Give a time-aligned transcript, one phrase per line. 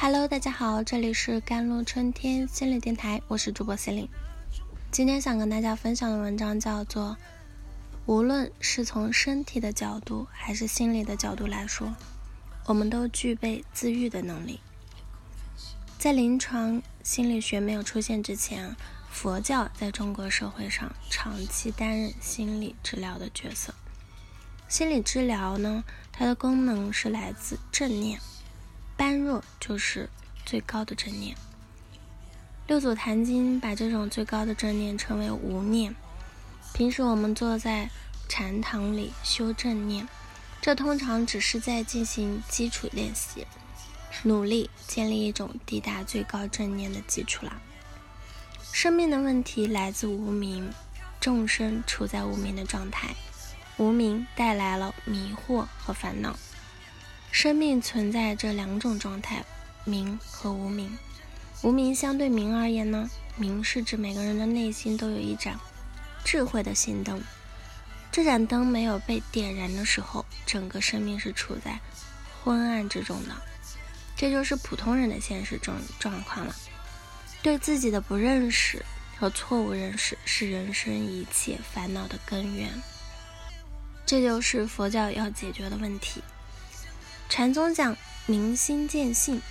[0.00, 4.10] Hello，大家好，这里是甘露春天心理电台，我是主播 c e l i n e
[4.92, 7.16] 今天想跟大家分享的文章叫做
[8.06, 11.92] 《无论是从身体的角度还是心理的角度来说，
[12.66, 14.60] 我们都具备自愈的能力》。
[15.98, 18.76] 在临床心理学没有出现之前，
[19.10, 23.74] 佛教在中国社会上长期担任心理治疗的角色。
[24.68, 28.20] 心理治疗呢，它的功能是来自正念。
[28.98, 30.10] 般若就是
[30.44, 31.36] 最高的正念。
[32.66, 35.94] 六祖坛经把这种最高的正念称为无念。
[36.74, 37.88] 平时我们坐在
[38.28, 40.06] 禅堂里修正念，
[40.60, 43.46] 这通常只是在进行基础练习，
[44.24, 47.60] 努力建立一种抵达最高正念的基础啦。
[48.72, 50.70] 生命的问题来自无明，
[51.20, 53.14] 众生处在无明的状态，
[53.76, 56.36] 无明带来了迷惑和烦恼。
[57.30, 59.44] 生命存在这两种状态，
[59.84, 60.98] 明和无明。
[61.62, 65.58] 无明相对明而言呢，明是指每个人的内心都有一盏
[66.24, 67.22] 智慧的心灯。
[68.10, 71.78] 这盏灯没有被点燃的时候，整个生命是处在
[72.42, 73.34] 昏暗之中的。
[74.16, 76.54] 这就是普通人的现实状状况了。
[77.42, 78.84] 对自己的不认识
[79.16, 82.70] 和错误认识是人生一切烦恼的根源。
[84.04, 86.22] 这就是佛教要解决的问题。
[87.28, 87.94] 禅宗讲
[88.26, 89.42] 明心见性，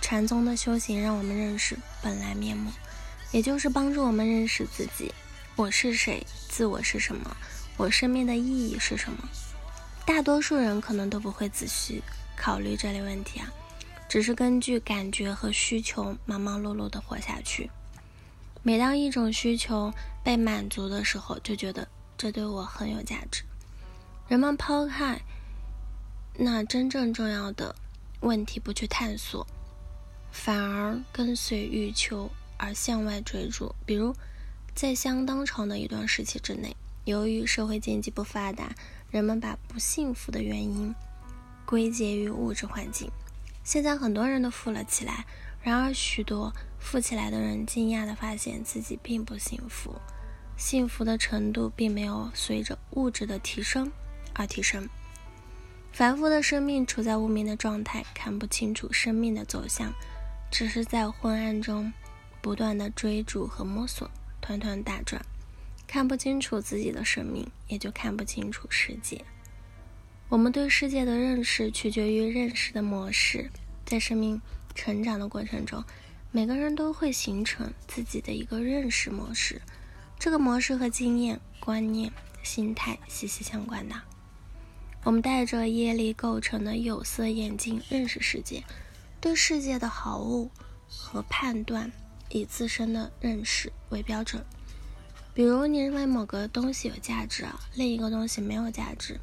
[0.00, 2.72] 禅宗的修行让我们认识本来面目，
[3.30, 5.12] 也就是帮助我们认识自己，
[5.54, 7.36] 我是谁，自我是什么，
[7.76, 9.28] 我生命的意义是什么。
[10.06, 12.02] 大多数人可能都不会仔细
[12.36, 13.52] 考虑这类问题啊，
[14.08, 17.70] 只是根据感觉和需求忙忙碌碌的活下去。
[18.62, 19.92] 每当一种需求
[20.24, 23.44] 被满足的时候，就觉得这对我很有价值。
[24.26, 25.20] 人们抛开。
[26.38, 27.74] 那真正重要的
[28.20, 29.46] 问题不去探索，
[30.30, 33.74] 反而跟随欲求而向外追逐。
[33.86, 34.14] 比如，
[34.74, 38.74] 在相当长的一段时期之内，由于社会经济不发达，
[39.10, 40.94] 人们把不幸福的原因
[41.64, 43.10] 归结于物质环境。
[43.64, 45.24] 现在很多人都富了起来，
[45.62, 49.94] 然而许多富起来的人惊讶地发现自己并不幸福，
[50.56, 53.90] 幸福的程度并没有随着物质的提升
[54.34, 54.86] 而提升。
[55.96, 59.90] 凡夫的生命处在无明的状态，看不清楚生命的走向，
[60.50, 61.90] 只是在昏暗中
[62.42, 64.10] 不断的追逐和摸索，
[64.42, 65.24] 团团打转，
[65.86, 69.24] 看不清楚自己的生命，也就看不清楚世界。
[70.28, 73.50] 我们对世界的认识取决于认识的模式，
[73.86, 74.38] 在生命
[74.74, 75.82] 成长的过程中，
[76.30, 79.62] 每个人都会形成自己的一个认识模式，
[80.18, 82.12] 这个模式和经验、观念、
[82.42, 83.96] 心态息息相关的。
[85.06, 88.64] 我们戴着业力构成的有色眼镜认识世界，
[89.20, 90.50] 对世界的好恶
[90.88, 91.92] 和判断
[92.28, 94.44] 以自身的认识为标准。
[95.32, 99.16] 比如，你认为某个东西有价值啊，另一个东西没有价值，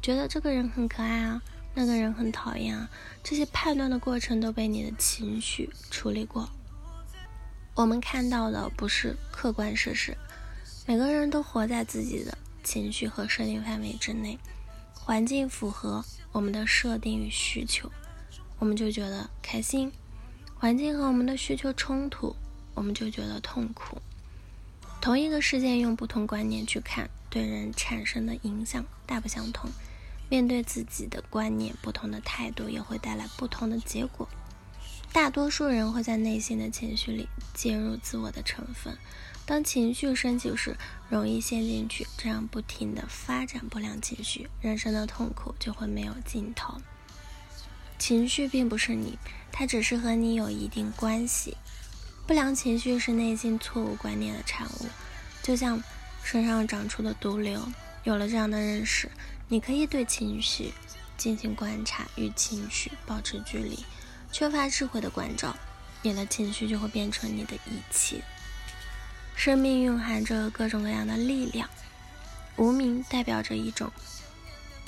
[0.00, 1.42] 觉得这个人很可爱啊，
[1.74, 2.88] 那个人很讨厌啊，
[3.24, 6.48] 这些判断的过程都被你的情绪处理过。
[7.74, 10.16] 我们看到的不是客观事实，
[10.86, 14.38] 每个人都活在自己的情绪和设定范围之内。
[15.06, 17.92] 环境符合我们的设定与需求，
[18.58, 19.90] 我们就觉得开心；
[20.58, 22.34] 环境和我们的需求冲突，
[22.72, 24.00] 我们就觉得痛苦。
[25.02, 29.70] 同一个事件用不同观念去看，对人产生的影响大不相同。
[30.30, 34.26] 面对自己的观念，不同的态度也会带来不同的结果。
[35.14, 38.98] 大多数人会在内心的情绪里介入自我的成分。
[39.46, 40.76] 当情绪升起时，
[41.08, 46.78] 容易陷进去，这样不停的发展不良情绪，人生的痛苦就会没有尽头。
[47.96, 49.16] 情绪并不是你，
[49.52, 51.56] 它只是和你有一定关系。
[52.26, 54.86] 不良情绪是内心错误观念的产物，
[55.44, 55.80] 就像
[56.24, 57.64] 身上长出的毒瘤。
[58.02, 59.08] 有了这样的认识，
[59.46, 60.72] 你可以对情绪
[61.16, 63.78] 进行观察，与情绪保持距离。
[64.34, 65.56] 缺乏智慧的关照，
[66.02, 68.20] 你的情绪就会变成你的一切。
[69.36, 71.70] 生命蕴含着各种各样的力量，
[72.56, 73.92] 无名代表着一种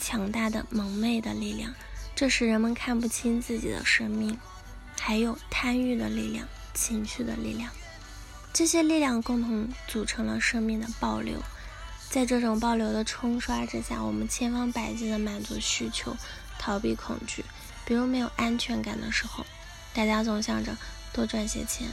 [0.01, 1.73] 强大的蒙昧的力量，
[2.17, 4.37] 这使人们看不清自己的生命。
[5.01, 7.71] 还有贪欲的力量、情绪的力量，
[8.53, 11.41] 这些力量共同组成了生命的暴流。
[12.11, 16.17] 在这种暴流的冲刷之下，我们千方百计地满足需求，
[16.59, 17.45] 逃避恐惧。
[17.87, 19.47] 比如没有安全感的时候，
[19.95, 20.77] 大家总想着
[21.13, 21.89] 多赚些钱。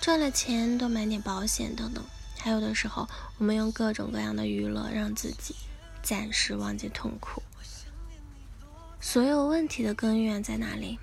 [0.00, 2.04] 赚了钱多买点保险等等，
[2.38, 3.08] 还有的时候
[3.38, 5.54] 我们用各种各样的娱乐让自己
[6.02, 7.42] 暂时忘记痛苦。
[9.00, 10.98] 所有问题的根源在哪里？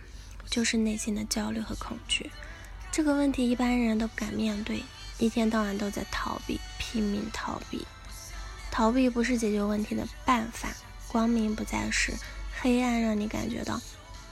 [0.50, 2.30] 就是内心的焦虑和恐惧。
[2.92, 4.84] 这个问题一般人都不敢面对，
[5.18, 7.88] 一天到晚都在逃避，拼命逃避。
[8.70, 10.70] 逃避不是解决问题的办法，
[11.08, 12.14] 光明不再是
[12.60, 13.82] 黑暗，让你感觉到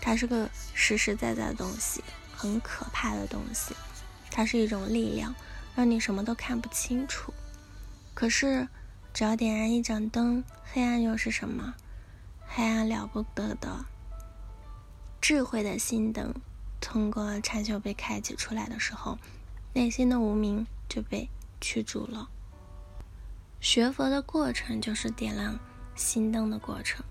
[0.02, 2.04] 它是个实实在在的东西，
[2.36, 3.76] 很可怕的东西。
[4.32, 5.34] 它是一种力量，
[5.76, 7.34] 让你什么都看不清楚。
[8.14, 8.68] 可是，
[9.14, 11.74] 只要点燃一盏灯，黑暗又是什么？
[12.48, 13.86] 黑暗了不得的
[15.22, 16.34] 智慧的心灯，
[16.82, 19.18] 通过禅修被开启出来的时候，
[19.74, 21.30] 内心的无明就被
[21.62, 22.30] 驱逐了。
[23.62, 25.60] 学佛的过程就是点亮
[25.96, 27.04] 心灯的过程。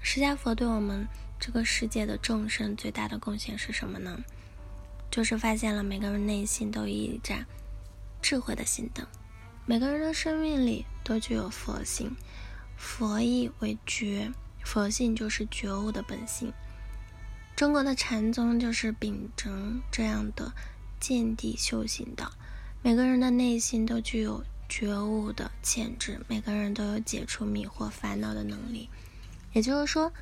[0.00, 1.06] 释迦佛对我们
[1.40, 4.22] 这个世界的众生最大的贡献是什么呢？
[5.10, 7.46] 就是发现了每个人内心都有一盏
[8.20, 9.04] 智慧的心灯，
[9.64, 12.14] 每个人的生命里都具有佛性。
[12.76, 14.30] 佛意为觉，
[14.64, 16.52] 佛性就是觉悟的本性。
[17.56, 20.52] 中国的禅宗就是秉承这样的
[21.00, 22.30] 见地修行的。
[22.82, 28.88] 每个人的内心都具有觉悟的潜质，每个人都有解除迷惑烦恼的能力。
[29.52, 30.12] 也就是说，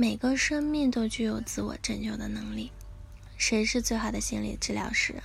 [0.00, 2.70] 每个生命都具有自我拯救的能力。
[3.36, 5.20] 谁是最好的心理治疗师？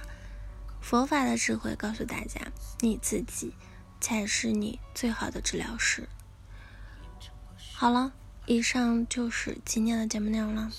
[0.81, 2.42] 佛法的智慧告诉大家，
[2.80, 3.54] 你自己
[4.02, 6.10] 才是你最好的治疗师。
[7.75, 8.14] 好了，
[8.48, 10.72] 以上就是今天的节目内容了。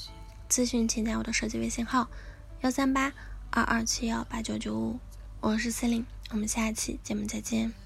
[0.50, 2.08] 咨询请加我的手机微信号：
[2.62, 3.12] 幺三八
[3.50, 4.98] 二二七幺八九九五，
[5.40, 7.83] 我是司令，我们下期节目再见。